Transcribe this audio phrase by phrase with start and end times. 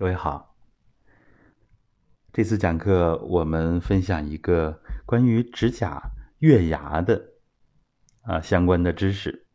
[0.00, 0.56] 各位好，
[2.32, 7.22] 这次讲课我们分享一个关于指甲月牙的
[8.22, 9.46] 啊相关的知识。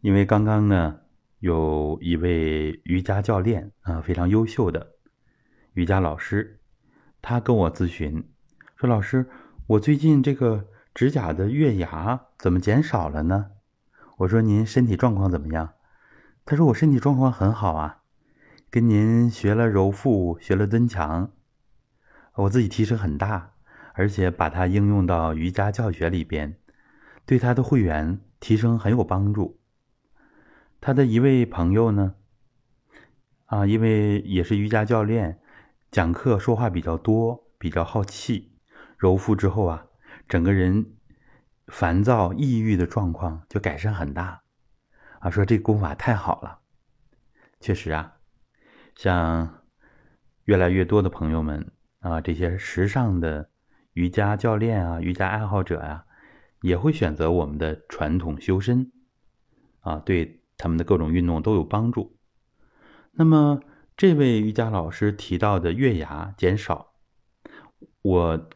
[0.00, 1.00] 因为刚刚呢
[1.38, 4.94] 有一位瑜伽教练啊非常优秀的
[5.74, 6.62] 瑜伽老师，
[7.20, 8.26] 他跟我咨询
[8.74, 9.28] 说：“老师，
[9.66, 13.50] 我最近这个指甲的月牙怎么减少了呢？”
[14.16, 15.74] 我说：“您身体状况怎么样？”
[16.46, 17.99] 他说：“我身体状况很好啊，
[18.70, 21.32] 跟您学了揉腹，学了蹲墙，
[22.34, 23.54] 我自己提升很大，
[23.94, 26.56] 而且把它应用到瑜伽教学里边，
[27.26, 29.60] 对他的会员提升很有帮助。
[30.80, 32.14] 他的一位朋友呢，
[33.46, 35.40] 啊，因为也是瑜伽教练，
[35.90, 38.52] 讲课说话比较多，比较好气，
[38.96, 39.86] 揉腹之后啊，
[40.28, 40.94] 整个人
[41.66, 44.42] 烦躁、抑郁的状况就改善很大。”
[45.18, 46.60] 啊，说这功法太好了，
[47.58, 48.19] 确实啊，
[48.96, 49.62] 像
[50.44, 53.50] 越来越多的朋友们啊，这些时尚的
[53.92, 56.04] 瑜伽教练啊、瑜伽爱好者啊，
[56.62, 58.92] 也会选择我们的传统修身
[59.80, 62.16] 啊，对他们的各种运动都有帮助。
[63.12, 63.60] 那么，
[63.96, 66.92] 这位瑜伽老师提到的月牙减少，
[68.02, 68.48] 我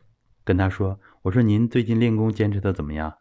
[0.44, 3.18] 跟他说：“我说您最近练功坚持的怎么样？”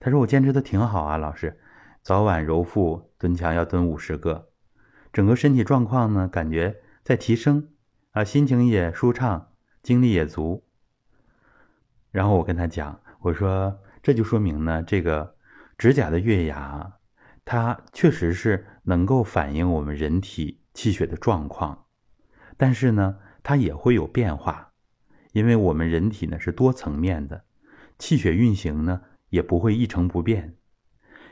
[0.00, 1.58] 他说：“我坚持的挺好啊，老师。”
[2.02, 4.48] 早晚揉腹蹲墙要蹲五十个，
[5.12, 7.68] 整个身体状况呢感觉在提升
[8.12, 10.64] 啊，心情也舒畅，精力也足。
[12.10, 15.36] 然后我跟他讲，我说这就说明呢，这个
[15.78, 16.94] 指甲的月牙，
[17.44, 21.86] 它确实是能够反映我们人体气血的状况，
[22.56, 24.72] 但是呢，它也会有变化，
[25.32, 27.44] 因为我们人体呢是多层面的，
[27.98, 30.56] 气血运行呢也不会一成不变。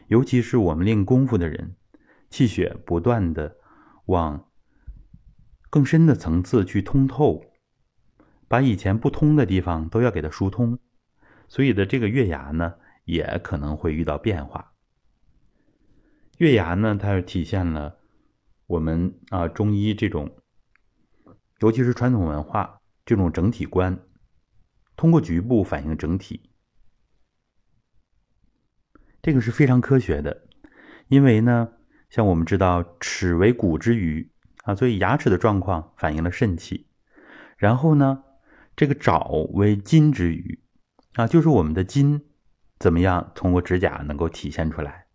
[0.08, 1.76] 尤其是我们练功夫的人，
[2.30, 3.58] 气血不断的
[4.10, 4.50] 往
[5.70, 7.44] 更深的层次去通透，
[8.46, 10.78] 把以前不通的地方都要给它疏通，
[11.48, 14.74] 所以的这个月牙呢，也可能会遇到变化。
[16.38, 17.98] 月牙呢，它体现了
[18.66, 20.36] 我们啊中医这种，
[21.60, 23.98] 尤其是传统文化这种整体观，
[24.96, 26.50] 通过局部反映整体。
[29.22, 30.48] 这个是非常科学的，
[31.08, 31.72] 因为呢，
[32.10, 34.30] 像我们知道，齿为骨之余
[34.64, 36.88] 啊，所以牙齿的状况反映了肾气。
[37.56, 38.24] 然后呢，
[38.74, 40.60] 这个爪为筋之余
[41.14, 42.20] 啊，就是我们的筋
[42.78, 45.06] 怎么样，通过指甲能够体现出来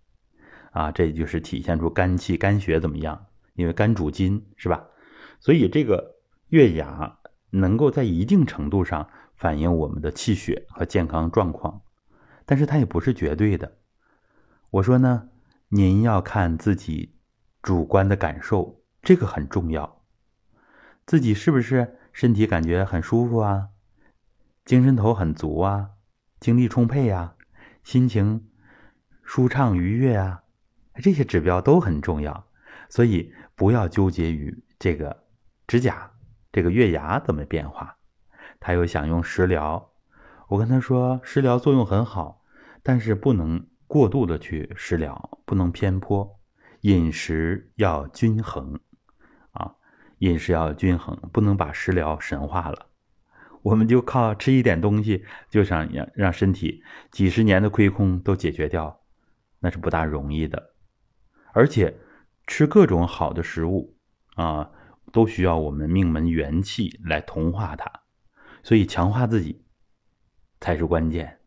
[0.71, 4.87] 啊，这就是体现出肝气、肝血怎么样，因为肝主筋，是吧？
[5.39, 6.15] 所以这个
[6.47, 7.19] 月牙
[7.49, 11.81] 能够在一定程度上反映我们的气血和健康状况，
[12.45, 13.77] 但是它也不是绝对的。
[14.69, 15.29] 我说呢，
[15.69, 17.15] 您要看自己
[17.63, 20.03] 主观的感受，这个很重要。
[21.07, 23.69] 自己是不是身体感觉很舒服啊？
[24.63, 25.89] 精神头很足啊？
[26.39, 27.33] 精力充沛呀？
[27.83, 28.47] 心情
[29.23, 30.43] 舒畅愉悦啊？
[31.01, 32.45] 这些指标都很重要。
[32.87, 35.25] 所以不要纠结于这个
[35.65, 36.11] 指甲、
[36.51, 37.97] 这个月牙怎么变化。
[38.59, 39.89] 他又想用食疗，
[40.49, 42.43] 我跟他说，食疗作用很好，
[42.83, 43.65] 但是不能。
[43.87, 46.39] 过度的去食疗不能偏颇，
[46.81, 48.79] 饮食要均衡
[49.51, 49.75] 啊，
[50.19, 52.87] 饮食要均衡，不能把食疗神化了。
[53.61, 59.01] 我们就靠吃一点东西就想让让身体几十年的亏空都解决掉，
[59.59, 60.73] 那是不大容易的。
[61.53, 61.97] 而且
[62.45, 63.97] 吃各种好的食物
[64.35, 64.69] 啊，
[65.11, 67.91] 都需要我们命门元气来同化它，
[68.61, 69.65] 所以强化自己
[70.59, 71.39] 才是关键。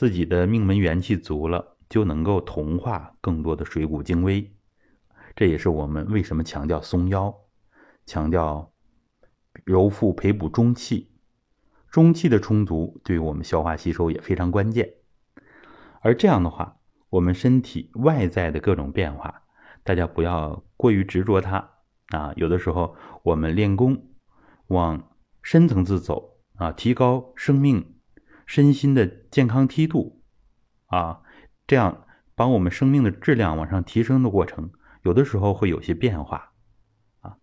[0.00, 4.50] 自己的命门元气足了，就能够同化更多的水谷精微。
[5.36, 7.34] 这也是我们为什么强调松腰，
[8.06, 8.72] 强调
[9.62, 11.12] 揉腹培补中气。
[11.90, 14.94] 中气的充足，对于我们消化吸收也非常关键。
[16.00, 16.78] 而这样的话，
[17.10, 19.42] 我们身体外在的各种变化，
[19.84, 21.72] 大家不要过于执着它
[22.08, 22.32] 啊。
[22.36, 24.08] 有的时候，我们练功
[24.68, 25.10] 往
[25.42, 27.99] 深层次走啊，提高生命。
[28.50, 30.24] 身心的健康梯度，
[30.86, 31.22] 啊，
[31.68, 32.04] 这样
[32.34, 34.72] 把我们生命的质量往上提升的过程，
[35.04, 36.50] 有的时候会有些变化，
[37.20, 37.36] 啊，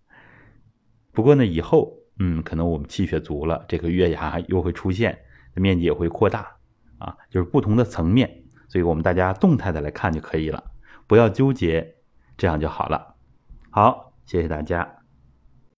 [1.13, 5.17] 不过呢，以后，嗯，可能我们气血足了，这个月牙又会出现，
[5.55, 6.57] 面积也会扩大，
[6.97, 10.71] 啊，就是不同的层面，所以我们大家动态的来看就可以了，
[11.07, 11.95] 不要纠结，
[12.35, 13.15] 这样就好了。
[13.69, 15.06] 好，谢谢大家。